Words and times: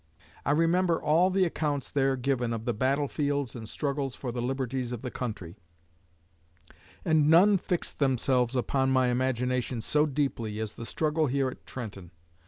I 0.47 0.49
remember 0.49 0.99
all 0.99 1.29
the 1.29 1.45
accounts 1.45 1.91
there 1.91 2.15
given 2.15 2.53
of 2.53 2.65
the 2.65 2.73
battle 2.73 3.07
fields 3.07 3.55
and 3.55 3.69
struggles 3.69 4.15
for 4.15 4.31
the 4.31 4.41
liberties 4.41 4.91
of 4.91 5.03
the 5.03 5.11
country; 5.11 5.57
and 7.05 7.29
none 7.29 7.59
fixed 7.59 7.99
themselves 7.99 8.55
upon 8.55 8.89
my 8.89 9.09
imagination 9.09 9.79
so 9.79 10.07
deeply 10.07 10.57
as 10.57 10.73
the 10.73 10.87
struggle 10.87 11.27
here 11.27 11.49
at 11.49 11.67
Trenton. 11.67 12.09